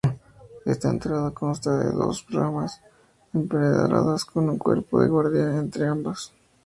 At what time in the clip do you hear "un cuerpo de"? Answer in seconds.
4.49-5.07